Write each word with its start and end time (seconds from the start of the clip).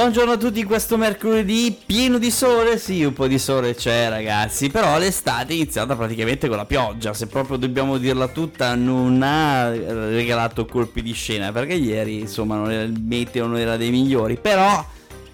Buongiorno 0.00 0.32
a 0.32 0.36
tutti 0.38 0.64
questo 0.64 0.96
mercoledì 0.96 1.76
pieno 1.84 2.16
di 2.16 2.30
sole, 2.30 2.78
sì 2.78 3.04
un 3.04 3.12
po' 3.12 3.26
di 3.26 3.38
sole 3.38 3.74
c'è 3.74 4.08
ragazzi, 4.08 4.70
però 4.70 4.96
l'estate 4.96 5.52
è 5.52 5.56
iniziata 5.56 5.94
praticamente 5.94 6.48
con 6.48 6.56
la 6.56 6.64
pioggia, 6.64 7.12
se 7.12 7.26
proprio 7.26 7.58
dobbiamo 7.58 7.98
dirla 7.98 8.28
tutta 8.28 8.74
non 8.74 9.20
ha 9.22 9.68
regalato 9.68 10.64
colpi 10.64 11.02
di 11.02 11.12
scena, 11.12 11.52
perché 11.52 11.74
ieri 11.74 12.20
insomma 12.20 12.72
il 12.72 12.98
meteo 12.98 13.46
non 13.46 13.58
era 13.58 13.76
dei 13.76 13.90
migliori, 13.90 14.38
però 14.40 14.82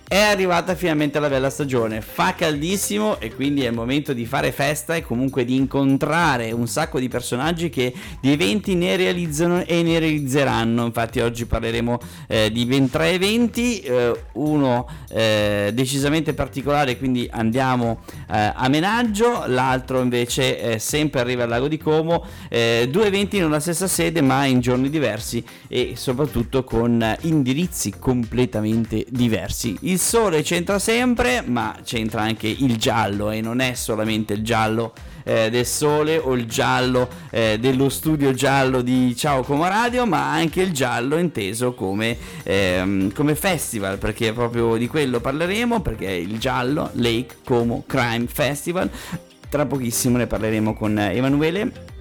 è 0.08 0.20
arrivata 0.20 0.76
finalmente 0.76 1.18
la 1.18 1.28
bella 1.28 1.50
stagione, 1.50 2.00
fa 2.00 2.34
caldissimo 2.36 3.18
e 3.18 3.34
quindi 3.34 3.64
è 3.64 3.68
il 3.68 3.74
momento 3.74 4.12
di 4.12 4.24
fare 4.24 4.52
festa 4.52 4.94
e 4.94 5.02
comunque 5.02 5.44
di 5.44 5.56
incontrare 5.56 6.52
un 6.52 6.68
sacco 6.68 7.00
di 7.00 7.08
personaggi 7.08 7.70
che 7.70 7.92
di 8.20 8.30
eventi 8.30 8.76
ne 8.76 8.94
realizzano 8.94 9.64
e 9.64 9.82
ne 9.82 9.98
realizzeranno. 9.98 10.84
Infatti 10.84 11.18
oggi 11.18 11.46
parleremo 11.46 11.98
eh, 12.28 12.52
di 12.52 12.66
ben 12.66 12.88
tre 12.88 13.10
eventi, 13.10 13.80
eh, 13.80 14.12
uno 14.34 14.88
eh, 15.10 15.72
decisamente 15.74 16.34
particolare, 16.34 16.98
quindi 16.98 17.28
andiamo 17.28 18.02
eh, 18.30 18.52
a 18.54 18.68
Menaggio, 18.68 19.42
l'altro 19.46 20.00
invece 20.00 20.78
sempre 20.78 21.18
arriva 21.18 21.42
al 21.42 21.48
lago 21.48 21.66
di 21.66 21.78
Como, 21.78 22.24
eh, 22.48 22.86
due 22.88 23.06
eventi 23.06 23.40
nella 23.40 23.58
stessa 23.58 23.88
sede 23.88 24.20
ma 24.20 24.44
in 24.44 24.60
giorni 24.60 24.88
diversi 24.88 25.44
e 25.66 25.94
soprattutto 25.96 26.62
con 26.62 27.16
indirizzi 27.22 27.94
completamente 27.98 29.04
diversi. 29.08 29.76
Il 29.80 29.95
il 29.96 30.02
sole 30.02 30.42
c'entra 30.42 30.78
sempre, 30.78 31.42
ma 31.46 31.74
c'entra 31.82 32.20
anche 32.20 32.46
il 32.46 32.76
giallo 32.76 33.30
e 33.30 33.40
non 33.40 33.60
è 33.60 33.72
solamente 33.72 34.34
il 34.34 34.42
giallo 34.42 34.92
eh, 35.24 35.48
del 35.48 35.64
sole 35.64 36.18
o 36.18 36.34
il 36.34 36.44
giallo 36.44 37.08
eh, 37.30 37.56
dello 37.58 37.88
studio 37.88 38.34
giallo 38.34 38.82
di 38.82 39.16
Ciao 39.16 39.42
Como 39.42 39.66
Radio, 39.66 40.04
ma 40.04 40.30
anche 40.30 40.60
il 40.60 40.72
giallo 40.72 41.16
inteso 41.16 41.72
come, 41.72 42.14
ehm, 42.42 43.10
come 43.14 43.34
festival, 43.34 43.96
perché 43.96 44.34
proprio 44.34 44.76
di 44.76 44.86
quello 44.86 45.18
parleremo, 45.18 45.80
perché 45.80 46.10
il 46.10 46.38
giallo 46.38 46.90
Lake 46.92 47.36
Como 47.42 47.84
Crime 47.86 48.26
Festival. 48.26 48.90
Tra 49.48 49.64
pochissimo 49.64 50.18
ne 50.18 50.26
parleremo 50.26 50.74
con 50.74 50.98
Emanuele 50.98 51.94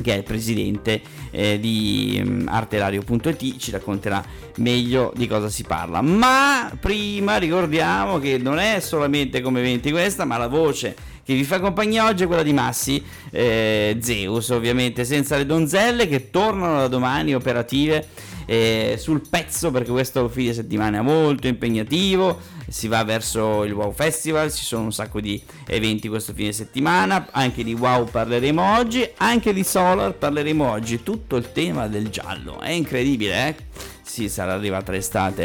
che 0.00 0.14
è 0.14 0.16
il 0.16 0.22
presidente 0.22 1.00
eh, 1.32 1.58
di 1.58 2.22
um, 2.24 2.46
artelario.it, 2.46 3.56
ci 3.56 3.72
racconterà 3.72 4.24
meglio 4.58 5.12
di 5.16 5.26
cosa 5.26 5.48
si 5.48 5.64
parla. 5.64 6.00
Ma 6.00 6.70
prima 6.78 7.38
ricordiamo 7.38 8.18
che 8.20 8.38
non 8.38 8.58
è 8.58 8.78
solamente 8.78 9.40
come 9.40 9.58
eventi 9.58 9.90
questa, 9.90 10.24
ma 10.24 10.36
la 10.36 10.46
voce 10.46 10.94
che 11.24 11.34
vi 11.34 11.44
fa 11.44 11.60
compagnia 11.60 12.06
oggi 12.06 12.24
è 12.24 12.26
quella 12.26 12.42
di 12.42 12.52
Massi 12.52 13.02
eh, 13.30 13.96
Zeus, 14.00 14.48
ovviamente 14.50 15.04
senza 15.04 15.36
le 15.36 15.46
donzelle 15.46 16.08
che 16.08 16.30
tornano 16.30 16.78
da 16.78 16.88
domani 16.88 17.34
operative 17.34 18.06
eh, 18.46 18.96
sul 18.98 19.22
pezzo 19.28 19.70
perché 19.70 19.90
questo 19.90 20.28
fine 20.28 20.52
settimana 20.52 20.98
è 20.98 21.02
molto 21.02 21.46
impegnativo, 21.46 22.40
si 22.68 22.88
va 22.88 23.04
verso 23.04 23.64
il 23.64 23.72
Wow 23.72 23.92
Festival, 23.92 24.52
ci 24.52 24.64
sono 24.64 24.84
un 24.84 24.92
sacco 24.92 25.20
di 25.20 25.42
eventi 25.66 26.08
questo 26.08 26.32
fine 26.32 26.52
settimana, 26.52 27.28
anche 27.30 27.64
di 27.64 27.74
Wow 27.74 28.08
parleremo 28.10 28.76
oggi, 28.76 29.08
anche 29.16 29.52
di 29.52 29.64
Solar 29.64 30.14
parleremo 30.14 30.68
oggi, 30.68 31.02
tutto 31.02 31.36
il 31.36 31.52
tema 31.52 31.88
del 31.88 32.08
giallo, 32.08 32.60
è 32.60 32.70
incredibile 32.70 33.48
eh? 33.48 33.56
Sì, 34.02 34.28
sarà 34.28 34.52
arrivata 34.52 34.92
l'estate, 34.92 35.44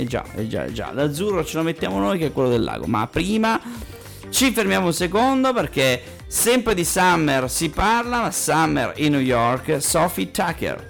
eh 0.00 0.04
già, 0.08 0.24
eh 0.34 0.48
già, 0.48 0.72
già, 0.72 0.90
l'azzurro 0.92 1.44
ce 1.44 1.58
lo 1.58 1.62
mettiamo 1.62 1.98
noi 1.98 2.18
che 2.18 2.26
è 2.26 2.32
quello 2.32 2.48
del 2.48 2.62
lago, 2.62 2.86
ma 2.86 3.06
prima 3.06 3.60
ci 4.30 4.52
fermiamo 4.52 4.86
un 4.86 4.92
secondo 4.92 5.52
perché 5.52 6.02
sempre 6.26 6.74
di 6.74 6.84
Summer 6.84 7.50
si 7.50 7.68
parla, 7.68 8.22
ma 8.22 8.30
Summer 8.30 8.92
in 8.96 9.12
New 9.12 9.20
York, 9.20 9.82
Sophie 9.82 10.30
Tucker. 10.30 10.86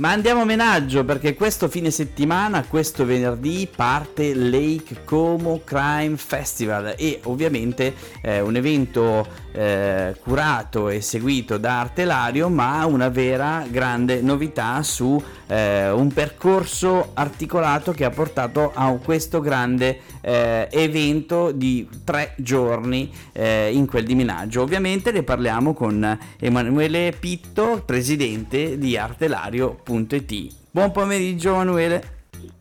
Ma 0.00 0.12
andiamo 0.12 0.40
a 0.40 0.44
menaggio 0.46 1.04
perché 1.04 1.34
questo 1.34 1.68
fine 1.68 1.90
settimana, 1.90 2.64
questo 2.64 3.04
venerdì, 3.04 3.68
parte 3.70 4.32
Lake 4.32 5.04
Como 5.04 5.60
Crime 5.62 6.16
Festival. 6.16 6.94
E 6.96 7.20
ovviamente 7.24 7.92
è 8.22 8.40
un 8.40 8.56
evento 8.56 9.28
eh, 9.52 10.16
curato 10.22 10.88
e 10.88 11.00
seguito 11.00 11.58
da 11.58 11.80
Artelario, 11.80 12.48
ma 12.48 12.84
una 12.86 13.08
vera 13.08 13.64
grande 13.68 14.20
novità 14.20 14.82
su 14.82 15.22
eh, 15.46 15.90
un 15.90 16.12
percorso 16.12 17.10
articolato 17.14 17.92
che 17.92 18.04
ha 18.04 18.10
portato 18.10 18.72
a 18.74 18.90
questo 19.02 19.40
grande 19.40 20.00
eh, 20.20 20.68
evento 20.70 21.50
di 21.50 21.88
tre 22.04 22.34
giorni 22.36 23.12
eh, 23.32 23.70
in 23.72 23.86
quel 23.86 24.04
di 24.04 24.14
Menaggio. 24.14 24.62
Ovviamente 24.62 25.12
ne 25.12 25.22
parliamo 25.22 25.74
con 25.74 26.18
Emanuele 26.38 27.14
Pitto, 27.18 27.82
presidente 27.84 28.78
di 28.78 28.96
Artelario.it. 28.96 30.54
Buon 30.70 30.92
pomeriggio 30.92 31.52
Emanuele. 31.52 32.18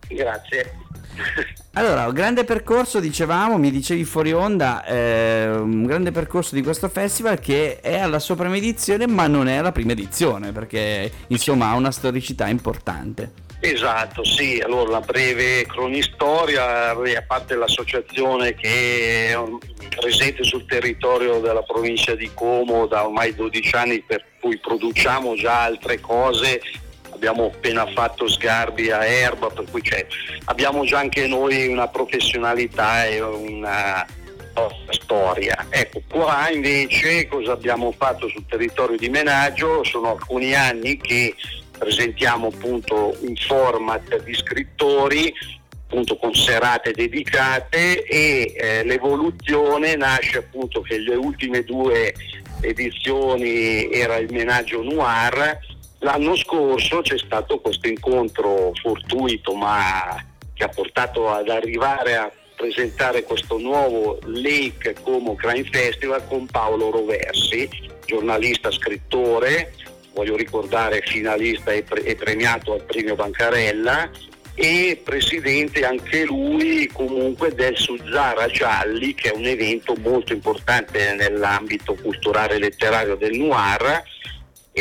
Grazie. 0.07 0.88
Allora, 1.74 2.12
grande 2.12 2.44
percorso, 2.44 3.00
dicevamo, 3.00 3.58
mi 3.58 3.72
dicevi 3.72 4.03
fuori 4.03 4.34
onda, 4.34 4.84
eh, 4.86 5.47
un 5.50 5.86
grande 5.86 6.12
percorso 6.12 6.56
di 6.56 6.64
questo 6.64 6.90
festival 6.90 7.40
che 7.40 7.80
è 7.80 8.00
alla 8.00 8.20
sua 8.20 8.36
prima 8.36 8.58
edizione, 8.58 9.08
ma 9.08 9.28
non 9.28 9.48
è 9.48 9.62
la 9.62 9.72
prima 9.72 9.92
edizione, 9.92 10.52
perché 10.52 11.12
insomma 11.28 11.69
ha 11.69 11.75
una 11.75 11.92
storicità 11.92 12.48
importante. 12.48 13.48
Esatto, 13.62 14.24
sì, 14.24 14.62
allora 14.64 14.90
la 14.90 15.02
breve 15.02 15.66
cronistoria, 15.66 16.92
a 16.92 17.24
parte 17.28 17.56
l'associazione 17.56 18.56
che 18.56 19.31
è 19.31 19.38
presente 20.00 20.44
sul 20.44 20.66
territorio 20.66 21.40
della 21.40 21.64
provincia 21.64 22.16
di 22.16 22.31
Como 22.34 22.88
da 22.88 23.06
ormai 23.06 23.36
12 23.36 23.75
anni 23.75 24.02
per 24.02 24.24
cui 24.40 24.58
produciamo 24.59 25.36
già 25.36 25.64
altre 25.64 26.00
cose 26.00 26.62
abbiamo 27.19 27.47
appena 27.53 27.85
fatto 27.85 28.30
sgarbi 28.30 28.91
a 28.91 29.03
erba, 29.03 29.50
per 29.50 29.66
cui 29.69 29.81
abbiamo 30.46 30.85
già 30.85 31.00
anche 31.00 31.28
noi 31.28 31.68
una 31.68 31.90
professionalità 31.90 33.06
e 33.06 33.19
una 33.19 34.06
storia. 34.90 35.68
Ecco, 35.69 36.02
qua 36.09 36.50
invece 36.50 37.28
cosa 37.28 37.52
abbiamo 37.52 37.91
fatto 37.91 38.28
sul 38.30 38.46
territorio 38.47 38.97
di 38.97 39.09
Menaggio? 39.09 39.84
Sono 39.84 40.12
alcuni 40.12 40.53
anni 40.53 40.97
che 40.97 41.35
presentiamo 41.78 42.47
appunto 42.47 43.16
un 43.19 43.36
format 43.36 44.22
di 44.24 44.34
scrittori 44.34 45.34
appunto 45.86 46.18
con 46.18 46.36
serate 46.36 46.91
dedicate 46.91 48.03
e 48.03 48.53
eh, 48.56 48.84
l'evoluzione 48.84 49.96
nasce 49.96 50.38
appunto 50.38 50.81
che 50.81 51.00
le 51.00 51.16
ultime 51.16 51.63
due 51.63 52.13
edizioni 52.62 53.91
era 53.91 54.18
il 54.18 54.31
menaggio 54.31 54.84
noir 54.84 55.57
L'anno 56.00 56.36
scorso 56.38 57.02
c'è 57.02 57.18
stato 57.18 57.60
questo 57.60 57.88
incontro 57.88 58.72
fortuito 58.82 59.54
ma 59.54 60.24
che 60.54 60.64
ha 60.64 60.70
portato 60.70 61.30
ad 61.30 61.50
arrivare 61.50 62.16
a 62.16 62.32
presentare 62.56 63.24
questo 63.24 63.58
nuovo 63.58 64.18
Lake 64.24 64.96
Como 65.02 65.36
Crime 65.36 65.68
Festival 65.70 66.26
con 66.28 66.46
Paolo 66.46 66.90
Roversi, 66.90 67.70
giornalista, 68.06 68.72
scrittore, 68.72 69.74
voglio 70.14 70.38
ricordare 70.38 71.02
finalista 71.06 71.72
e, 71.72 71.84
pre- 71.84 72.04
e 72.04 72.16
premiato 72.16 72.74
al 72.74 72.84
premio 72.84 73.16
Bancarella 73.16 74.10
e 74.56 75.00
presidente 75.04 75.86
anche 75.86 76.26
lui 76.26 76.88
comunque 76.88 77.54
del 77.54 77.78
Suzzara 77.78 78.48
Gialli 78.48 79.14
che 79.16 79.31
è 79.31 79.36
un 79.36 79.46
evento 79.46 79.96
molto 79.96 80.34
importante 80.34 81.14
nell'ambito 81.14 81.94
culturale 81.96 82.56
e 82.56 82.60
letterario 82.60 83.16
del 83.16 83.38
Noir 83.38 84.04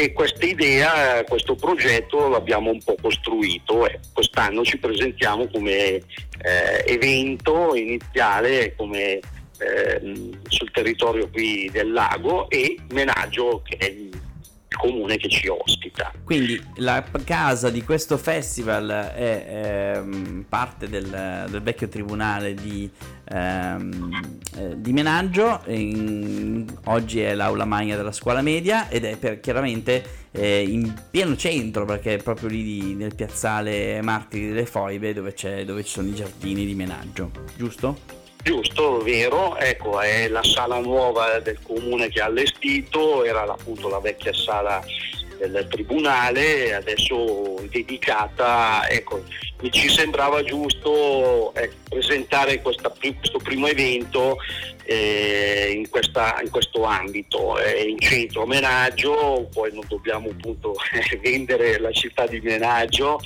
e 0.00 0.12
questa 0.12 0.47
idea, 0.47 1.25
questo 1.25 1.56
progetto 1.56 2.29
l'abbiamo 2.29 2.71
un 2.71 2.81
po' 2.81 2.95
costruito 3.03 3.85
e 3.85 3.99
quest'anno 4.15 4.62
ci 4.62 4.79
presentiamo 4.79 5.49
come 5.49 5.73
eh, 5.75 6.03
evento 6.87 7.75
iniziale 7.75 8.77
come, 8.77 9.19
eh, 9.59 10.00
sul 10.47 10.71
territorio 10.71 11.29
qui 11.29 11.69
del 11.73 11.91
lago 11.91 12.49
e 12.49 12.77
Menaggio 12.93 13.61
che 13.65 13.77
è 13.77 13.87
il 13.87 14.07
comune 14.78 15.16
che 15.16 15.28
ci 15.28 15.48
ospita. 15.48 16.12
Quindi 16.25 16.62
la 16.76 17.04
casa 17.25 17.70
di 17.70 17.82
questo 17.82 18.16
festival 18.16 19.12
è 19.14 19.94
ehm, 19.96 20.46
parte 20.48 20.88
del, 20.88 21.46
del, 21.50 21.62
vecchio 21.62 21.88
tribunale 21.88 22.54
di, 22.54 22.90
ehm, 23.28 24.30
eh, 24.56 24.80
di 24.80 24.92
Menaggio, 24.92 25.62
in, 25.66 26.66
oggi 26.84 27.20
è 27.20 27.34
l'aula 27.34 27.64
magna 27.64 27.96
della 27.96 28.12
scuola 28.12 28.40
media 28.40 28.88
ed 28.88 29.04
è 29.04 29.16
per, 29.16 29.40
chiaramente 29.40 30.26
eh, 30.30 30.62
in 30.62 30.94
pieno 31.10 31.36
centro 31.36 31.84
perché 31.84 32.14
è 32.14 32.22
proprio 32.22 32.48
lì 32.48 32.62
di, 32.62 32.94
nel 32.94 33.14
piazzale 33.14 34.00
Martiri 34.02 34.48
delle 34.48 34.66
Foibe 34.66 35.12
dove, 35.12 35.34
dove 35.64 35.84
ci 35.84 35.90
sono 35.90 36.08
i 36.08 36.14
giardini 36.14 36.64
di 36.64 36.75
Menaggio, 36.75 37.30
giusto? 37.56 38.18
Giusto, 38.49 39.03
vero, 39.03 39.59
ecco, 39.59 40.00
è 40.00 40.27
la 40.27 40.43
sala 40.43 40.79
nuova 40.79 41.39
del 41.39 41.59
comune 41.62 42.09
che 42.09 42.23
ha 42.23 42.25
allestito, 42.25 43.23
era 43.23 43.43
appunto 43.43 43.91
la 43.91 44.00
vecchia 44.00 44.33
sala 44.33 44.83
del 45.37 45.67
tribunale, 45.69 46.73
adesso 46.73 47.56
dedicata, 47.69 48.89
ecco, 48.89 49.23
mi 49.61 49.71
ci 49.71 49.91
sembrava 49.91 50.43
giusto 50.45 51.53
eh, 51.56 51.71
presentare 51.91 52.62
questa, 52.62 52.89
questo 52.89 53.37
primo 53.37 53.67
evento 53.67 54.39
eh, 54.85 55.71
in, 55.77 55.91
questa, 55.91 56.41
in, 56.43 56.49
questo 56.49 56.85
ambito, 56.85 57.59
eh, 57.59 57.83
in 57.83 57.99
centro 57.99 58.47
Menaggio, 58.47 59.47
poi 59.53 59.75
non 59.75 59.85
dobbiamo 59.87 60.31
appunto 60.31 60.75
vendere 61.21 61.79
la 61.79 61.93
città 61.93 62.27
di 62.27 62.41
Menaggio, 62.41 63.21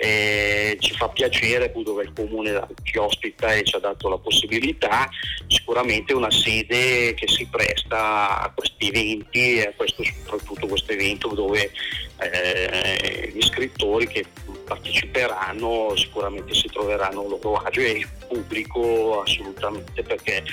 eh, 0.00 0.76
ci 0.80 0.94
fa 0.94 1.08
piacere 1.08 1.66
appunto 1.66 1.94
che 1.94 2.04
il 2.04 2.12
comune 2.14 2.66
ci 2.84 2.96
ospita 2.96 3.52
e 3.52 3.64
ci 3.64 3.76
ha 3.76 3.80
dato 3.80 4.08
la 4.08 4.16
possibilità, 4.16 5.08
sicuramente 5.46 6.14
una 6.14 6.30
sede 6.30 7.12
che 7.12 7.28
si 7.28 7.46
presta 7.46 8.40
a 8.40 8.50
questi 8.54 8.88
eventi 8.88 9.58
e 9.58 9.66
a 9.66 9.72
questo, 9.76 10.02
soprattutto 10.02 10.66
questo 10.66 10.92
evento 10.92 11.28
dove 11.28 11.70
eh, 12.18 13.30
gli 13.34 13.42
scrittori 13.42 14.06
che 14.06 14.24
parteciperanno 14.64 15.94
sicuramente 15.96 16.54
si 16.54 16.68
troveranno 16.68 17.20
a 17.20 17.28
loro 17.28 17.56
agio 17.56 17.80
e 17.80 17.90
il 17.90 18.08
pubblico 18.26 19.20
assolutamente 19.20 20.02
perché 20.02 20.44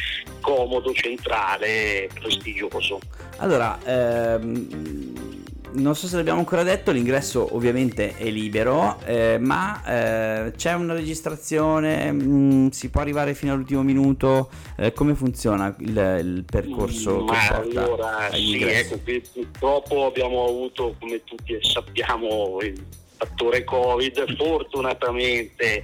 comodo, 0.41 0.93
centrale, 0.93 2.09
prestigioso. 2.19 2.99
Allora, 3.37 3.79
ehm 3.85 5.45
non 5.73 5.95
so 5.95 6.07
se 6.07 6.15
l'abbiamo 6.15 6.39
ancora 6.39 6.63
detto, 6.63 6.91
l'ingresso 6.91 7.55
ovviamente 7.55 8.15
è 8.15 8.29
libero, 8.29 8.99
eh, 9.05 9.37
ma 9.39 9.83
eh, 9.85 10.51
c'è 10.55 10.73
una 10.73 10.93
registrazione, 10.93 12.11
mh, 12.11 12.23
mm, 12.23 12.67
si 12.69 12.89
può 12.89 13.01
arrivare 13.01 13.33
fino 13.33 13.53
all'ultimo 13.53 13.83
minuto, 13.83 14.49
eh, 14.77 14.93
come 14.93 15.15
funziona 15.15 15.75
il, 15.79 16.19
il 16.21 16.45
percorso? 16.49 17.23
Ma 17.23 17.47
allora 17.49 18.29
sì, 18.31 18.61
ecco, 18.61 18.97
purtroppo 18.97 20.05
abbiamo 20.05 20.45
avuto, 20.47 20.95
come 20.99 21.23
tutti 21.23 21.57
sappiamo, 21.61 22.57
il 22.61 22.83
fattore 23.17 23.63
Covid, 23.63 24.35
fortunatamente 24.35 25.83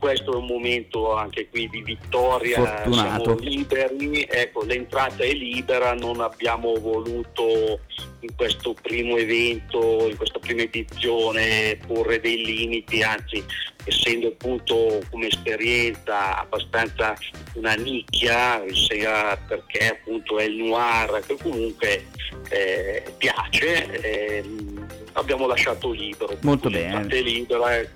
questo 0.00 0.32
è 0.32 0.36
un 0.36 0.46
momento 0.46 1.14
anche 1.14 1.48
qui 1.50 1.68
di 1.68 1.82
vittoria, 1.82 2.56
Fortunato. 2.56 3.22
siamo 3.22 3.38
liberi, 3.38 4.26
ecco, 4.28 4.64
l'entrata 4.64 5.22
è 5.22 5.32
libera, 5.32 5.92
non 5.92 6.20
abbiamo 6.20 6.74
voluto 6.76 7.80
in 8.20 8.34
questo 8.34 8.74
primo 8.80 9.16
evento, 9.18 10.08
in 10.08 10.16
questa 10.16 10.38
prima 10.38 10.62
edizione 10.62 11.78
porre 11.86 12.18
dei 12.18 12.42
limiti, 12.42 13.02
anzi 13.02 13.44
essendo 13.84 14.28
appunto 14.28 15.00
come 15.10 15.26
esperienza 15.26 16.38
abbastanza 16.38 17.14
una 17.54 17.74
nicchia, 17.74 18.62
sia 18.72 19.36
perché 19.36 19.88
appunto 19.88 20.38
è 20.38 20.44
il 20.44 20.56
noir 20.56 21.22
che 21.26 21.36
comunque 21.36 22.06
eh, 22.48 23.02
piace. 23.18 24.00
Eh, 24.00 24.44
abbiamo 25.12 25.46
lasciato 25.46 25.90
libero. 25.90 26.36
Molto 26.42 26.70
bene. 26.70 27.06
libera 27.20 27.76
e 27.76 27.88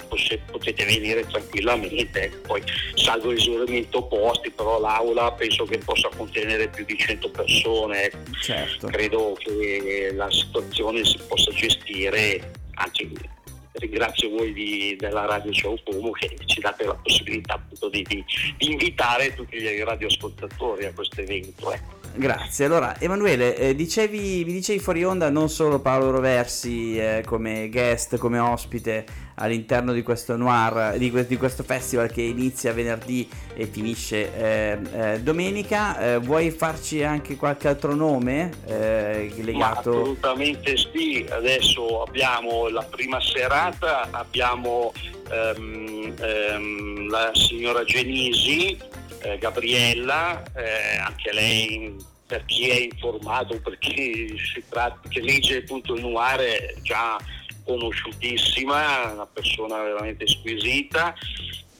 potete 0.51 0.85
venire 0.85 1.27
tranquillamente, 1.27 2.41
poi 2.47 2.63
salvo 2.95 3.31
l'esaurimento 3.31 4.03
posti, 4.05 4.51
però 4.51 4.81
l'aula 4.81 5.33
penso 5.33 5.65
che 5.65 5.79
possa 5.79 6.09
contenere 6.17 6.69
più 6.69 6.85
di 6.85 6.97
100 6.97 7.31
persone. 7.31 8.11
Certo. 8.41 8.87
Credo 8.89 9.37
che 9.39 10.13
la 10.15 10.31
situazione 10.31 11.05
si 11.05 11.19
possa 11.27 11.51
gestire, 11.53 12.53
anzi 12.75 13.33
ringrazio 13.75 14.31
voi 14.31 14.53
di, 14.53 14.97
della 14.99 15.25
Radio 15.25 15.53
Show 15.53 15.77
Como 15.85 16.11
che 16.13 16.37
ci 16.47 16.61
date 16.61 16.85
la 16.85 16.95
possibilità 16.95 17.55
appunto 17.55 17.89
di, 17.89 18.03
di, 18.03 18.25
di 18.57 18.71
invitare 18.71 19.35
tutti 19.35 19.61
gli 19.61 19.83
radioascoltatori 19.83 20.87
a 20.87 20.93
questo 20.93 21.21
evento. 21.21 21.73
Eh. 21.73 22.04
Grazie. 22.17 22.67
Allora, 22.67 22.99
Emanuele, 23.01 23.57
eh, 23.57 23.75
dicevi, 23.75 24.45
mi 24.47 24.53
dicevi 24.53 24.79
fuori 24.79 25.05
onda 25.05 25.31
non 25.31 25.49
solo 25.49 25.81
Paolo 25.81 26.11
Roversi 26.13 26.97
eh, 26.97 27.25
come 27.27 27.69
guest, 27.69 28.19
come 28.19 28.39
ospite 28.39 29.05
all'interno 29.37 29.93
di 29.93 30.03
questo 30.03 30.37
noir, 30.37 30.97
di, 30.97 31.11
di, 31.27 31.37
questo 31.37 31.65
festival 31.65 32.13
che 32.13 32.23
inizia 32.23 32.73
venerdì 32.73 33.29
e 33.53 33.67
finisce 33.67 34.33
eh, 34.37 34.79
eh 34.97 35.21
domenica. 35.23 35.99
Eh, 35.99 36.19
vuoi 36.19 36.53
farci 36.53 37.03
anche 37.03 37.35
qualche 37.35 37.67
altro 37.67 37.97
nome 37.97 38.51
eh, 38.67 39.33
legato? 39.39 39.91
Ma 39.91 39.99
assolutamente 40.01 40.77
sì. 40.77 41.27
Adesso 41.29 42.03
abbiamo 42.03 42.69
la 42.69 42.85
prima 42.89 43.21
serata, 43.21 44.07
abbiamo 44.13 44.93
ehm, 45.31 46.15
ehm, 46.21 47.11
la 47.11 47.31
signora 47.35 47.83
Genisi 47.83 49.03
eh, 49.25 49.38
Gabriella, 49.38 50.43
eh, 50.55 50.97
anche 50.99 51.32
lei 51.32 51.97
per 52.26 52.44
chi 52.44 52.69
è 52.69 52.81
informato, 52.81 53.59
per 53.61 53.79
chi 53.79 54.35
tratta, 54.69 55.09
che 55.09 55.21
legge 55.21 55.59
appunto 55.59 55.94
il 55.94 56.03
noir 56.03 56.41
è 56.41 56.75
già 56.82 57.19
conosciutissima, 57.65 59.12
una 59.12 59.26
persona 59.26 59.82
veramente 59.82 60.26
squisita. 60.26 61.15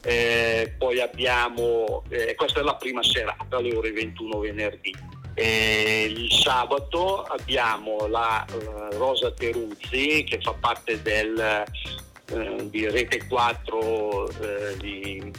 Eh, 0.01 0.75
poi 0.77 1.01
abbiamo, 1.01 2.03
eh, 2.09 2.35
questa 2.35 2.59
è 2.59 2.63
la 2.63 2.75
prima 2.75 3.01
serata 3.01 3.57
alle 3.57 3.75
ore 3.75 3.91
21 3.91 4.39
venerdì. 4.39 4.93
Eh, 5.33 6.05
il 6.09 6.31
sabato 6.31 7.23
abbiamo 7.23 8.07
la 8.07 8.45
uh, 8.49 8.95
Rosa 8.95 9.31
Teruzzi 9.31 10.23
che 10.23 10.39
fa 10.41 10.53
parte 10.53 11.01
del, 11.01 11.65
di 12.69 12.87
Rete 12.87 13.27
4 13.27 13.77
uh, 13.77 14.77
di 14.79 15.21
di 15.25 15.31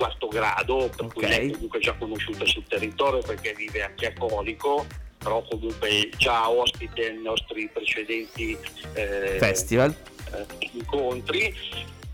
quarto 0.00 0.28
grado, 0.28 0.88
per 0.96 1.04
okay. 1.04 1.08
cui 1.12 1.26
lei 1.26 1.48
è 1.50 1.52
comunque 1.52 1.78
già 1.78 1.92
conosciuta 1.92 2.46
sul 2.46 2.64
territorio 2.66 3.20
perché 3.20 3.52
vive 3.52 3.82
anche 3.82 4.06
a 4.06 4.12
Colico, 4.16 4.86
però 5.18 5.42
comunque 5.42 6.08
già 6.16 6.48
ospite 6.48 7.12
nei 7.12 7.22
nostri 7.22 7.68
precedenti 7.70 8.56
eh, 8.94 9.36
festival. 9.38 9.94
eh, 10.32 10.68
incontri. 10.72 11.54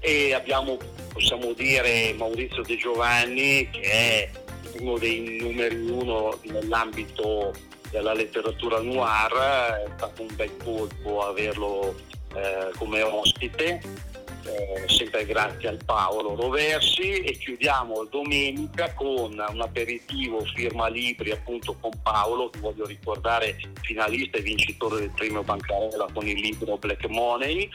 E 0.01 0.35
abbiamo 0.35 0.79
possiamo 1.13 1.53
dire 1.53 2.13
Maurizio 2.13 2.63
De 2.63 2.77
Giovanni 2.77 3.69
che 3.71 3.81
è 3.81 4.31
uno 4.81 4.99
dei 4.99 5.39
numeri 5.41 5.77
uno 5.89 6.39
nell'ambito 6.43 7.55
della 7.91 8.13
letteratura 8.13 8.81
noir, 8.81 9.33
è 9.33 9.89
stato 9.97 10.23
un 10.23 10.29
bel 10.35 10.51
colpo 10.63 11.23
averlo 11.23 11.95
eh, 12.35 12.71
come 12.77 13.01
ospite 13.03 13.81
eh, 14.47 14.85
sempre 14.89 15.27
grazie 15.27 15.69
al 15.69 15.81
Paolo 15.85 16.35
Roversi. 16.35 17.21
E 17.21 17.33
chiudiamo 17.33 18.05
domenica 18.05 18.93
con 18.95 19.33
un 19.33 19.61
aperitivo 19.61 20.41
firma 20.55 20.89
libri 20.89 21.31
appunto 21.31 21.77
con 21.81 21.91
Paolo 22.03 22.51
che 22.51 22.61
voglio 22.61 22.87
ricordare 22.87 23.57
finalista 23.83 24.39
e 24.39 24.43
vincitore 24.43 25.01
del 25.01 25.11
premio 25.11 25.43
Bancarella 25.43 26.09
con 26.13 26.27
il 26.27 26.39
libro 26.39 26.77
Black 26.77 27.07
Money. 27.09 27.69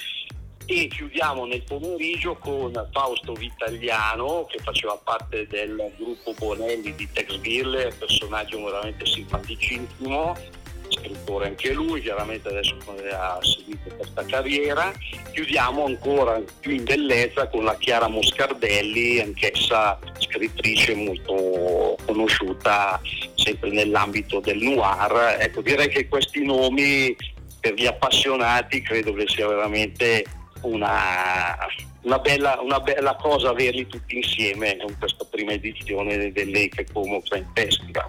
E 0.65 0.87
chiudiamo 0.87 1.45
nel 1.45 1.63
pomeriggio 1.63 2.35
con 2.35 2.71
Fausto 2.91 3.33
Vitagliano 3.33 4.45
che 4.49 4.59
faceva 4.59 4.97
parte 5.03 5.47
del 5.47 5.91
gruppo 5.97 6.33
Bonelli 6.37 6.95
di 6.95 7.09
Texville, 7.11 7.91
personaggio 7.97 8.63
veramente 8.63 9.05
simpaticissimo 9.05 10.59
scrittore 10.91 11.47
anche 11.47 11.73
lui, 11.73 12.01
chiaramente 12.01 12.49
adesso 12.49 12.75
ha 13.11 13.39
seguito 13.41 13.95
questa 13.95 14.23
carriera. 14.25 14.91
Chiudiamo 15.31 15.85
ancora 15.85 16.41
più 16.59 16.71
in 16.71 16.83
bellezza 16.83 17.47
con 17.47 17.63
la 17.63 17.75
Chiara 17.77 18.07
Moscardelli, 18.07 19.19
anch'essa 19.19 19.97
scrittrice 20.19 20.93
molto 20.95 21.97
conosciuta 22.05 22.99
sempre 23.35 23.71
nell'ambito 23.71 24.39
del 24.39 24.57
noir. 24.57 25.37
Ecco, 25.39 25.61
direi 25.61 25.87
che 25.87 26.07
questi 26.07 26.43
nomi 26.43 27.15
per 27.59 27.73
gli 27.73 27.85
appassionati 27.85 28.81
credo 28.81 29.13
che 29.13 29.25
sia 29.27 29.47
veramente 29.47 30.25
una, 30.61 31.57
una, 32.01 32.19
bella, 32.19 32.59
una 32.61 32.79
bella, 32.79 33.15
cosa 33.15 33.49
averli 33.49 33.87
tutti 33.87 34.17
insieme 34.17 34.77
in 34.87 34.97
questa 34.97 35.25
prima 35.29 35.51
edizione 35.51 36.31
del 36.31 36.51
Lake 36.51 36.85
Como 36.91 37.21
Crime 37.21 37.47
Festival. 37.53 38.07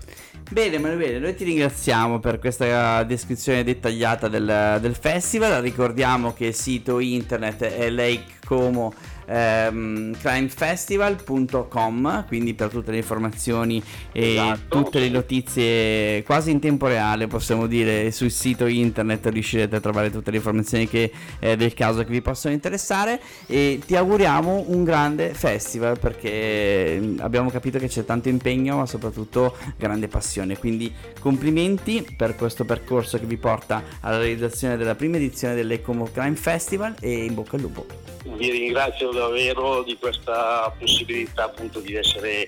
Bene 0.50 0.76
Emanuele, 0.76 1.18
noi 1.18 1.34
ti 1.34 1.44
ringraziamo 1.44 2.20
per 2.20 2.38
questa 2.38 3.02
descrizione 3.04 3.64
dettagliata 3.64 4.28
del, 4.28 4.78
del 4.80 4.94
festival, 4.94 5.62
ricordiamo 5.62 6.34
che 6.34 6.46
il 6.46 6.54
sito 6.54 6.98
internet 6.98 7.62
è 7.62 7.88
Lake 7.88 8.40
Como 8.44 8.92
ehm, 9.26 10.16
crimefestival.com 10.18 12.26
quindi 12.26 12.54
per 12.54 12.68
tutte 12.68 12.90
le 12.90 12.98
informazioni 12.98 13.82
e 14.12 14.32
esatto. 14.32 14.82
tutte 14.82 14.98
le 14.98 15.08
notizie 15.08 16.22
quasi 16.22 16.50
in 16.50 16.60
tempo 16.60 16.86
reale 16.86 17.26
possiamo 17.26 17.66
dire 17.66 18.10
sul 18.10 18.30
sito 18.30 18.66
internet 18.66 19.26
riuscirete 19.26 19.76
a 19.76 19.80
trovare 19.80 20.10
tutte 20.10 20.30
le 20.30 20.36
informazioni 20.36 20.88
che 20.88 21.10
eh, 21.38 21.56
del 21.56 21.74
caso 21.74 22.04
che 22.04 22.10
vi 22.10 22.22
possono 22.22 22.54
interessare. 22.54 23.20
E 23.46 23.80
ti 23.84 23.96
auguriamo 23.96 24.64
un 24.68 24.84
grande 24.84 25.34
festival 25.34 25.98
perché 25.98 26.98
mm, 27.00 27.18
abbiamo 27.20 27.50
capito 27.50 27.78
che 27.78 27.88
c'è 27.88 28.04
tanto 28.04 28.28
impegno 28.28 28.76
ma 28.76 28.86
soprattutto 28.86 29.56
grande 29.76 30.08
passione. 30.08 30.58
Quindi 30.58 30.92
complimenti 31.20 32.06
per 32.16 32.36
questo 32.36 32.64
percorso 32.64 33.18
che 33.18 33.26
vi 33.26 33.36
porta 33.36 33.82
alla 34.00 34.18
realizzazione 34.18 34.76
della 34.76 34.94
prima 34.94 35.16
edizione 35.16 35.54
dell'Ecomo 35.54 36.08
Crime 36.12 36.36
Festival 36.36 36.94
e 37.00 37.24
in 37.24 37.34
bocca 37.34 37.56
al 37.56 37.62
lupo. 37.62 37.86
Vi 38.24 38.50
ringrazio 38.50 39.11
davvero 39.12 39.82
di 39.82 39.96
questa 39.98 40.74
possibilità 40.78 41.44
appunto 41.44 41.80
di 41.80 41.94
essere 41.94 42.46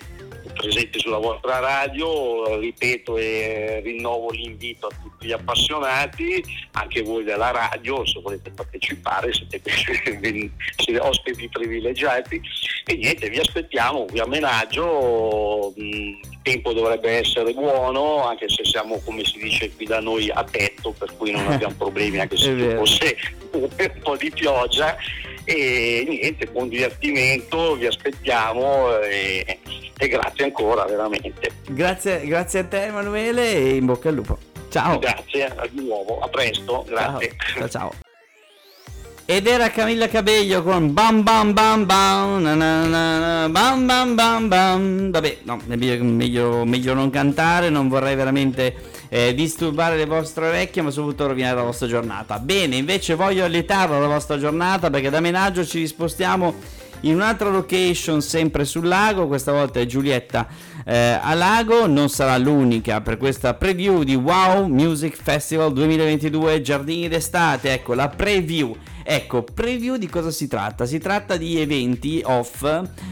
presente 0.55 0.99
sulla 0.99 1.19
vostra 1.19 1.59
radio, 1.59 2.59
ripeto 2.59 3.17
e 3.17 3.81
rinnovo 3.83 4.31
l'invito 4.31 4.87
a 4.87 4.97
tutti 5.03 5.27
gli 5.27 5.33
appassionati, 5.33 6.43
anche 6.73 7.03
voi 7.03 7.25
della 7.25 7.51
radio, 7.51 8.07
se 8.07 8.21
volete 8.21 8.51
partecipare, 8.51 9.33
siete, 9.33 9.61
siete 10.77 11.01
ospiti 11.01 11.49
privilegiati. 11.49 12.41
E 12.87 12.97
niente, 12.97 13.29
vi 13.31 13.39
aspettiamo, 13.39 14.07
vi 14.07 14.21
amenaggio, 14.21 15.73
il 15.77 16.19
tempo 16.43 16.73
dovrebbe 16.73 17.11
essere 17.11 17.53
buono, 17.53 18.25
anche 18.25 18.49
se 18.49 18.65
siamo 18.65 19.01
come 19.05 19.25
si 19.25 19.39
dice 19.39 19.71
qui 19.75 19.87
da 19.87 20.01
noi 20.01 20.31
a 20.31 20.45
tetto, 20.45 20.93
per 20.93 21.15
cui 21.17 21.31
non 21.31 21.47
abbiamo 21.53 21.75
problemi 21.77 22.21
anche 22.21 22.37
se 22.37 22.57
ci 22.57 22.77
fosse 22.77 23.17
un 23.53 24.01
po' 24.03 24.17
di 24.17 24.31
pioggia 24.31 24.97
e 25.45 26.05
niente, 26.09 26.47
buon 26.47 26.69
divertimento, 26.69 27.75
vi 27.77 27.87
aspettiamo 27.87 28.99
e, 29.01 29.59
e 29.97 30.09
grazie 30.09 30.45
ancora 30.45 30.85
veramente. 30.85 31.51
Grazie, 31.69 32.27
grazie 32.27 32.61
a 32.61 32.65
te 32.65 32.85
Emanuele 32.85 33.55
e 33.55 33.77
in 33.77 33.87
bocca 33.87 34.09
al 34.09 34.15
lupo. 34.15 34.39
Ciao. 34.71 34.99
Grazie 34.99 35.55
di 35.71 35.85
nuovo, 35.85 36.21
a 36.21 36.29
presto, 36.29 36.85
grazie. 36.89 37.37
Ciao, 37.37 37.69
ciao. 37.69 37.69
ciao. 37.69 37.93
Ed 39.27 39.47
era 39.47 39.71
Camilla 39.71 40.07
Cabello 40.07 40.63
con 40.63 40.93
bam 40.93 41.23
bam 41.23 41.55
bam 41.55 41.87
bam 41.87 42.43
na 42.43 42.55
na 42.55 42.87
na, 42.87 43.49
bam 43.49 43.87
bam 43.87 44.15
bam 44.15 44.49
bam 44.49 45.11
Vabbè, 45.11 45.39
no, 45.45 45.59
meglio, 45.65 46.05
meglio, 46.05 46.65
meglio 46.67 46.93
non 46.93 47.09
cantare, 47.09 47.71
non 47.71 47.89
vorrei 47.89 48.17
veramente 48.17 48.75
eh, 49.15 49.33
disturbare 49.33 49.97
le 49.97 50.07
vostre 50.07 50.49
orecchie, 50.49 50.83
ma 50.83 50.91
soprattutto 50.91 51.29
rovinare 51.29 51.55
la 51.55 51.63
vostra 51.63 51.87
giornata. 51.87 52.41
Bene, 52.41 52.75
invece 52.75 53.15
voglio 53.15 53.45
allietarla 53.45 54.01
la 54.01 54.09
vostra 54.09 54.37
giornata 54.39 54.91
perché 54.91 55.09
da 55.09 55.21
Menaggio 55.21 55.65
ci 55.65 55.79
rispostiamo 55.79 56.53
in 57.03 57.15
un'altra 57.15 57.49
location 57.49 58.21
sempre 58.21 58.65
sul 58.65 58.89
lago, 58.89 59.29
questa 59.29 59.53
volta 59.53 59.79
è 59.79 59.87
Giulietta 59.87 60.49
eh, 60.85 61.17
a 61.23 61.33
Lago, 61.35 61.87
non 61.87 62.09
sarà 62.09 62.37
l'unica 62.39 63.03
per 63.03 63.17
questa 63.17 63.55
preview 63.55 64.03
di 64.03 64.17
Wow 64.17 64.67
Music 64.67 65.17
Festival 65.23 65.73
2022 65.73 66.61
Giardini 66.61 67.07
d'estate, 67.07 67.73
ecco 67.73 67.95
la 67.95 68.09
preview 68.09 68.75
Ecco, 69.07 69.43
preview 69.43 69.97
di 69.97 70.09
cosa 70.09 70.31
si 70.31 70.49
tratta? 70.49 70.87
Si 70.87 70.99
tratta 70.99 71.37
di 71.37 71.61
eventi 71.61 72.23
off 72.25 72.65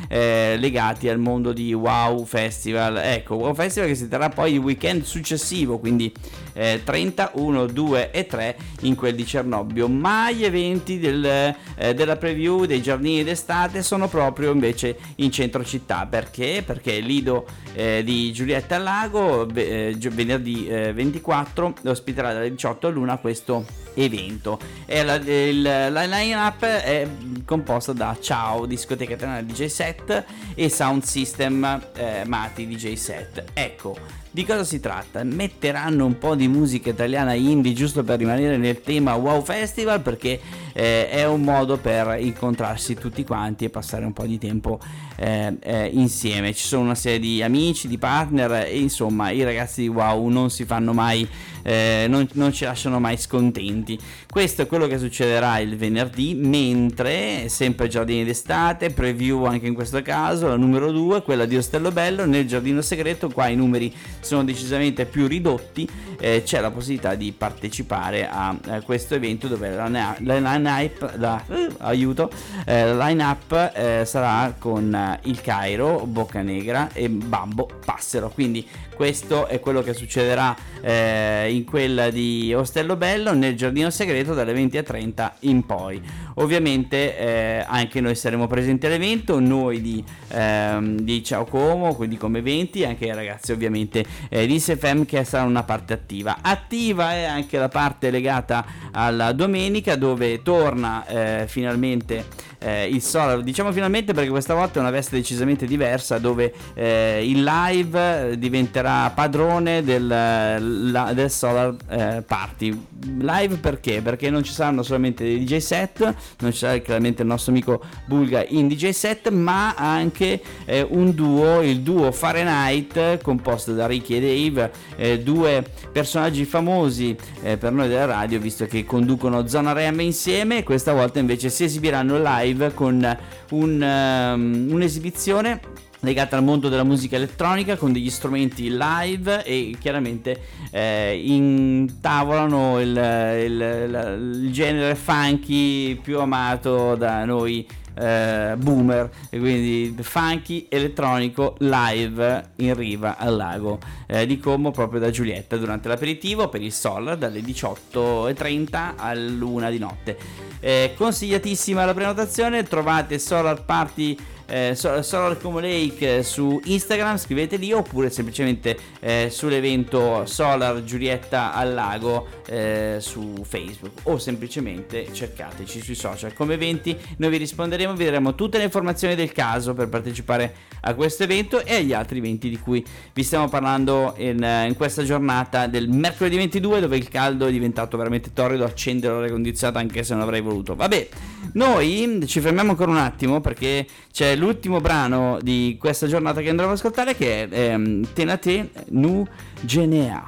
eh, 0.08 0.56
legati 0.58 1.06
al 1.10 1.18
mondo 1.18 1.52
di 1.52 1.74
Wow 1.74 2.24
Festival. 2.24 2.96
Ecco, 2.96 3.34
Wow 3.34 3.52
Festival 3.52 3.90
che 3.90 3.94
si 3.94 4.08
terrà 4.08 4.30
poi 4.30 4.54
il 4.54 4.58
weekend 4.58 5.02
successivo, 5.02 5.78
quindi 5.78 6.10
eh, 6.54 6.80
30, 6.82 7.32
1, 7.34 7.66
2 7.66 8.10
e 8.10 8.26
3 8.26 8.56
in 8.82 8.94
quel 8.94 9.14
di 9.14 9.26
Cernobbio. 9.26 9.86
Ma 9.86 10.30
gli 10.30 10.44
eventi 10.44 10.98
del, 10.98 11.26
eh, 11.26 11.94
della 11.94 12.16
preview 12.16 12.64
dei 12.64 12.80
giardini 12.80 13.22
d'estate 13.22 13.82
sono 13.82 14.08
proprio 14.08 14.50
invece 14.50 14.96
in 15.16 15.30
centro 15.30 15.62
città. 15.62 16.06
Perché? 16.06 16.62
Perché 16.64 17.00
Lido 17.00 17.46
eh, 17.74 18.02
di 18.02 18.32
Giulietta 18.32 18.76
al 18.76 18.82
Lago 18.82 19.46
eh, 19.54 19.94
venerdì 20.10 20.68
24 20.68 21.74
eh, 21.82 21.88
ospiterà 21.90 22.32
dalle 22.32 22.50
18 22.50 22.86
all'una 22.86 23.18
questo 23.18 23.81
evento. 23.94 24.58
E 24.86 25.02
la, 25.02 25.14
il, 25.14 25.62
la 25.62 26.04
line-up 26.04 26.64
è 26.64 27.06
composta 27.44 27.92
da 27.92 28.16
Ciao, 28.20 28.66
discoteca 28.66 29.14
italiana 29.14 29.42
DJ 29.42 29.66
set 29.66 30.24
e 30.54 30.68
Sound 30.68 31.02
System 31.02 31.88
eh, 31.94 32.22
Mati 32.26 32.66
DJ 32.66 32.94
set. 32.94 33.44
Ecco, 33.52 33.96
di 34.30 34.46
cosa 34.46 34.64
si 34.64 34.80
tratta? 34.80 35.22
Metteranno 35.24 36.06
un 36.06 36.16
po' 36.16 36.34
di 36.34 36.48
musica 36.48 36.88
italiana 36.90 37.34
indie 37.34 37.74
giusto 37.74 38.02
per 38.02 38.18
rimanere 38.18 38.56
nel 38.56 38.80
tema 38.80 39.14
Wow 39.14 39.42
Festival 39.42 40.00
perché 40.00 40.40
eh, 40.72 41.08
è 41.08 41.26
un 41.26 41.42
modo 41.42 41.76
per 41.76 42.16
incontrarsi 42.20 42.94
tutti 42.94 43.24
quanti 43.24 43.64
e 43.64 43.70
passare 43.70 44.04
un 44.04 44.12
po' 44.12 44.26
di 44.26 44.38
tempo 44.38 44.78
eh, 45.16 45.56
eh, 45.60 45.90
insieme. 45.92 46.52
Ci 46.52 46.66
sono 46.66 46.82
una 46.82 46.94
serie 46.94 47.18
di 47.18 47.42
amici, 47.42 47.88
di 47.88 47.98
partner 47.98 48.66
e 48.66 48.78
insomma 48.78 49.30
i 49.30 49.42
ragazzi 49.42 49.82
di 49.82 49.88
Wow 49.88 50.28
non 50.28 50.50
si 50.50 50.64
fanno 50.64 50.92
mai, 50.92 51.28
eh, 51.62 52.06
non, 52.08 52.28
non 52.32 52.52
ci 52.52 52.64
lasciano 52.64 52.98
mai 52.98 53.16
scontenti. 53.16 53.98
Questo 54.28 54.62
è 54.62 54.66
quello 54.66 54.86
che 54.86 54.98
succederà 54.98 55.58
il 55.58 55.76
venerdì, 55.76 56.34
mentre 56.34 57.48
sempre 57.48 57.88
giardini 57.88 58.24
d'estate, 58.24 58.90
preview 58.90 59.44
anche 59.44 59.66
in 59.66 59.74
questo 59.74 60.02
caso, 60.02 60.48
la 60.48 60.56
numero 60.56 60.90
2, 60.90 61.22
quella 61.22 61.44
di 61.44 61.56
Ostello 61.56 61.90
Bello, 61.90 62.24
nel 62.24 62.46
giardino 62.46 62.80
segreto, 62.80 63.28
qua 63.28 63.48
i 63.48 63.56
numeri 63.56 63.92
sono 64.20 64.44
decisamente 64.44 65.06
più 65.06 65.26
ridotti, 65.26 65.88
eh, 66.22 66.42
c'è 66.44 66.60
la 66.60 66.70
possibilità 66.70 67.16
di 67.16 67.32
partecipare 67.36 68.28
a, 68.28 68.56
a 68.68 68.80
questo 68.82 69.16
evento 69.16 69.48
dove 69.48 69.70
la, 69.70 69.88
la, 69.88 70.16
la 70.20 70.38
line-up, 70.38 71.14
la, 71.16 71.42
uh, 71.48 71.66
aiuto, 71.78 72.30
eh, 72.64 72.94
line-up 72.94 73.72
eh, 73.74 74.04
sarà 74.06 74.54
con 74.56 74.94
eh, 74.94 75.18
il 75.24 75.40
Cairo, 75.40 76.06
Bocca 76.06 76.40
Negra 76.42 76.90
e 76.92 77.08
Bambo 77.08 77.68
Passero. 77.84 78.30
Quindi 78.30 78.64
questo 78.94 79.48
è 79.48 79.58
quello 79.58 79.82
che 79.82 79.94
succederà 79.94 80.54
eh, 80.80 81.52
in 81.52 81.64
quella 81.64 82.08
di 82.10 82.54
Ostello 82.54 82.94
Bello 82.94 83.34
nel 83.34 83.56
giardino 83.56 83.90
segreto 83.90 84.32
dalle 84.32 84.52
20 84.52 84.78
a 84.78 84.82
30 84.84 85.34
in 85.40 85.66
poi. 85.66 86.00
Ovviamente 86.34 87.18
eh, 87.18 87.64
anche 87.66 88.00
noi 88.00 88.14
saremo 88.14 88.46
presenti 88.46 88.86
all'evento, 88.86 89.40
noi 89.40 89.80
di, 89.80 90.04
ehm, 90.28 91.00
di 91.00 91.24
Ciao 91.24 91.44
Como, 91.46 91.96
quindi 91.96 92.16
come 92.16 92.38
eventi, 92.38 92.84
anche 92.84 93.06
i 93.06 93.12
ragazzi 93.14 93.50
ovviamente 93.50 94.04
eh, 94.28 94.46
di 94.46 94.60
SFM 94.60 95.04
che 95.04 95.24
sarà 95.24 95.42
una 95.44 95.64
parte 95.64 95.92
attiva. 95.92 96.10
Attiva. 96.40 97.12
È 97.12 97.24
anche 97.24 97.58
la 97.58 97.68
parte 97.68 98.10
legata 98.10 98.64
alla 98.92 99.32
domenica 99.32 99.96
dove 99.96 100.42
torna 100.42 101.06
eh, 101.06 101.46
finalmente 101.46 102.50
eh, 102.64 102.88
il 102.88 103.02
Solar, 103.02 103.42
diciamo 103.42 103.72
finalmente 103.72 104.12
perché 104.12 104.30
questa 104.30 104.54
volta 104.54 104.78
è 104.78 104.82
una 104.82 104.90
veste 104.90 105.16
decisamente 105.16 105.66
diversa 105.66 106.18
dove 106.18 106.52
eh, 106.74 107.22
il 107.24 107.42
live 107.42 108.38
diventerà 108.38 109.10
padrone 109.10 109.82
del, 109.82 110.06
la, 110.06 111.12
del 111.12 111.30
Solar 111.30 111.74
eh, 111.88 112.22
Party. 112.26 112.86
Live 113.18 113.56
perché? 113.56 114.00
Perché 114.00 114.30
non 114.30 114.44
ci 114.44 114.52
saranno 114.52 114.82
solamente 114.82 115.24
dei 115.24 115.44
DJ 115.44 115.56
set, 115.56 116.14
non 116.38 116.52
ci 116.52 116.58
sarà 116.58 116.78
chiaramente 116.78 117.22
il 117.22 117.28
nostro 117.28 117.52
amico 117.52 117.82
Bulga 118.06 118.44
in 118.48 118.68
DJ 118.68 118.90
set, 118.90 119.28
ma 119.30 119.74
anche 119.74 120.40
eh, 120.64 120.86
un 120.88 121.14
duo, 121.14 121.62
il 121.62 121.80
duo 121.80 122.12
Fahrenheit 122.12 123.20
composto 123.22 123.72
da 123.74 123.86
Ricky 123.86 124.16
e 124.16 124.50
Dave, 124.50 124.72
eh, 124.96 125.20
due 125.20 125.64
personaggi 125.90 126.44
famosi 126.44 127.16
eh, 127.42 127.56
per 127.56 127.72
noi 127.72 127.88
della 127.88 128.04
radio 128.04 128.38
visto 128.38 128.66
che 128.66 128.84
conducono 128.84 129.46
Zona 129.46 129.72
Rem 129.72 130.00
insieme, 130.00 130.62
questa 130.62 130.92
volta 130.92 131.18
invece 131.18 131.48
si 131.48 131.64
esibiranno 131.64 132.20
live 132.22 132.51
live 132.52 132.74
con 132.74 133.18
un, 133.50 133.82
um, 133.82 134.68
un'esibizione 134.70 135.60
legata 136.00 136.36
al 136.36 136.42
mondo 136.42 136.68
della 136.68 136.82
musica 136.82 137.16
elettronica 137.16 137.76
con 137.76 137.92
degli 137.92 138.10
strumenti 138.10 138.76
live 138.76 139.44
e 139.44 139.76
chiaramente 139.78 140.40
eh, 140.70 141.20
intavolano 141.24 142.80
il, 142.80 142.88
il, 142.88 143.52
il, 143.52 144.40
il 144.42 144.52
genere 144.52 144.96
funky 144.96 145.94
più 145.94 146.18
amato 146.18 146.96
da 146.96 147.24
noi 147.24 147.66
eh, 147.94 148.54
boomer 148.56 149.10
e 149.30 149.38
quindi 149.38 149.94
funky 150.02 150.66
elettronico 150.68 151.56
live 151.58 152.50
in 152.56 152.74
riva 152.74 153.16
al 153.16 153.36
lago 153.36 153.78
eh, 154.06 154.26
di 154.26 154.38
Como 154.38 154.70
proprio 154.70 155.00
da 155.00 155.10
Giulietta 155.10 155.56
durante 155.56 155.88
l'aperitivo 155.88 156.48
per 156.48 156.62
il 156.62 156.72
Solar 156.72 157.16
dalle 157.16 157.40
18.30 157.40 158.92
all'1 158.96 159.70
di 159.70 159.78
notte. 159.78 160.18
Eh, 160.60 160.94
consigliatissima 160.96 161.84
la 161.84 161.94
prenotazione 161.94 162.62
trovate 162.62 163.18
Solar 163.18 163.64
Party 163.64 164.16
eh, 164.52 164.74
Solar 164.74 165.38
Como 165.40 165.60
Lake 165.60 166.22
su 166.22 166.60
Instagram, 166.64 167.16
scrivete 167.16 167.56
lì 167.56 167.72
oppure 167.72 168.10
semplicemente 168.10 168.76
eh, 169.00 169.28
sull'evento 169.30 170.26
Solar 170.26 170.84
Giulietta 170.84 171.54
al 171.54 171.72
Lago 171.72 172.26
eh, 172.46 172.98
su 173.00 173.42
Facebook 173.44 174.00
o 174.04 174.18
semplicemente 174.18 175.08
cercateci 175.10 175.80
sui 175.80 175.94
social 175.94 176.34
come 176.34 176.54
eventi, 176.54 176.94
noi 177.16 177.30
vi 177.30 177.38
risponderemo, 177.38 177.94
vi 177.94 178.04
daremo 178.04 178.34
tutte 178.34 178.58
le 178.58 178.64
informazioni 178.64 179.14
del 179.14 179.32
caso 179.32 179.72
per 179.72 179.88
partecipare 179.88 180.54
a 180.82 180.94
questo 180.94 181.22
evento 181.22 181.64
e 181.64 181.76
agli 181.76 181.94
altri 181.94 182.18
eventi 182.18 182.50
di 182.50 182.58
cui 182.58 182.84
vi 183.14 183.22
stiamo 183.22 183.48
parlando 183.48 184.14
in, 184.18 184.42
eh, 184.42 184.66
in 184.66 184.76
questa 184.76 185.02
giornata 185.02 185.66
del 185.66 185.88
mercoledì 185.88 186.36
22 186.36 186.80
dove 186.80 186.96
il 186.98 187.08
caldo 187.08 187.46
è 187.46 187.50
diventato 187.50 187.96
veramente 187.96 188.32
torrido, 188.34 188.64
accendere 188.64 189.14
l'aria 189.14 189.30
condizionata 189.30 189.78
anche 189.78 190.02
se 190.02 190.12
non 190.12 190.22
avrei 190.22 190.42
voluto. 190.42 190.74
Vabbè, 190.74 191.08
noi 191.54 192.22
ci 192.26 192.40
fermiamo 192.40 192.70
ancora 192.70 192.90
un 192.90 192.98
attimo 192.98 193.40
perché 193.40 193.86
c'è 194.12 194.34
l'ultimo 194.42 194.80
brano 194.80 195.38
di 195.40 195.76
questa 195.78 196.08
giornata 196.08 196.40
che 196.40 196.48
andremo 196.48 196.72
ad 196.72 196.76
ascoltare 196.76 197.14
che 197.14 197.48
è 197.48 197.70
ehm, 197.70 198.08
Tenate 198.12 198.70
Nu 198.88 199.24
Genea. 199.60 200.26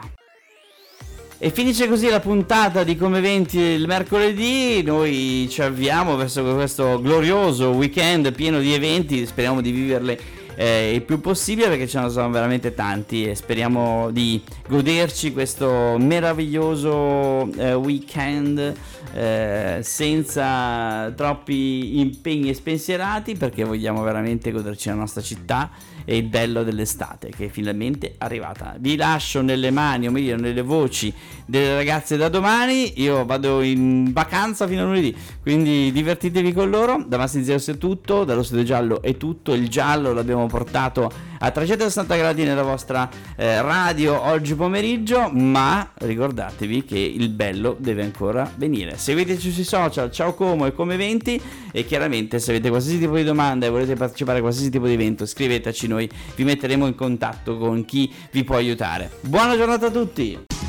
E 1.36 1.50
finisce 1.50 1.88
così 1.88 2.08
la 2.08 2.20
puntata 2.20 2.84
di 2.84 2.96
Come 2.96 3.18
Eventi 3.18 3.58
il 3.58 3.86
mercoledì, 3.86 4.82
noi 4.82 5.48
ci 5.50 5.60
avviamo 5.60 6.14
verso 6.16 6.42
questo 6.54 7.00
glorioso 7.02 7.70
weekend 7.70 8.32
pieno 8.32 8.60
di 8.60 8.72
eventi, 8.72 9.26
speriamo 9.26 9.60
di 9.60 9.72
viverle 9.72 10.18
eh, 10.54 10.94
il 10.94 11.02
più 11.02 11.20
possibile 11.20 11.68
perché 11.68 11.88
ce 11.88 12.00
ne 12.00 12.08
sono 12.08 12.30
veramente 12.30 12.72
tanti. 12.72 13.28
E 13.28 13.34
speriamo 13.34 14.10
di 14.10 14.40
goderci 14.68 15.32
questo 15.32 15.96
meraviglioso 15.98 17.50
eh, 17.56 17.74
weekend 17.74 18.74
eh, 19.16 19.78
senza 19.82 21.12
troppi 21.14 22.00
impegni 22.00 22.52
spensierati 22.52 23.36
perché 23.36 23.62
vogliamo 23.62 24.02
veramente 24.02 24.50
goderci 24.50 24.88
la 24.88 24.96
nostra 24.96 25.22
città 25.22 25.70
e 26.04 26.16
il 26.16 26.24
bello 26.24 26.64
dell'estate 26.64 27.30
che 27.30 27.46
è 27.46 27.48
finalmente 27.48 28.16
arrivata. 28.18 28.74
Vi 28.78 28.96
lascio 28.96 29.40
nelle 29.40 29.70
mani, 29.70 30.08
o 30.08 30.10
meglio 30.10 30.36
nelle 30.36 30.62
voci 30.62 31.14
delle 31.46 31.76
ragazze 31.76 32.16
da 32.16 32.28
domani. 32.28 33.00
Io 33.00 33.24
vado 33.24 33.62
in 33.62 34.12
vacanza 34.12 34.66
fino 34.66 34.82
a 34.82 34.84
lunedì, 34.86 35.14
quindi 35.40 35.92
divertitevi 35.92 36.52
con 36.52 36.68
loro. 36.68 37.04
Da 37.06 37.16
Massi 37.16 37.44
Zeus 37.44 37.68
è 37.68 37.78
tutto, 37.78 38.24
dallo 38.24 38.42
studio 38.42 38.64
giallo 38.64 39.00
è 39.00 39.16
tutto. 39.16 39.54
Il 39.54 39.68
giallo 39.68 40.12
l'abbiamo 40.12 40.46
portato 40.46 41.32
a 41.44 41.50
360 41.50 42.16
gradi 42.16 42.42
nella 42.44 42.62
vostra 42.62 43.08
eh, 43.36 43.60
radio 43.60 44.18
oggi 44.18 44.54
pomeriggio, 44.54 45.28
ma 45.30 45.90
ricordatevi 45.92 46.84
che 46.84 46.98
il 46.98 47.28
bello 47.28 47.76
deve 47.78 48.02
ancora 48.02 48.50
venire. 48.56 48.96
Seguiteci 48.96 49.50
sui 49.50 49.64
social, 49.64 50.10
ciao 50.10 50.32
Como 50.32 50.64
e 50.64 50.72
come 50.72 50.94
eventi 50.94 51.38
e 51.70 51.84
chiaramente 51.84 52.38
se 52.38 52.50
avete 52.50 52.70
qualsiasi 52.70 52.98
tipo 52.98 53.16
di 53.16 53.24
domanda 53.24 53.66
e 53.66 53.68
volete 53.68 53.94
partecipare 53.94 54.38
a 54.38 54.40
qualsiasi 54.40 54.70
tipo 54.70 54.86
di 54.86 54.94
evento 54.94 55.26
scriveteci 55.26 55.86
noi, 55.86 56.08
vi 56.34 56.44
metteremo 56.44 56.86
in 56.86 56.94
contatto 56.94 57.58
con 57.58 57.84
chi 57.84 58.10
vi 58.30 58.42
può 58.42 58.56
aiutare. 58.56 59.10
Buona 59.20 59.54
giornata 59.54 59.86
a 59.86 59.90
tutti! 59.90 60.63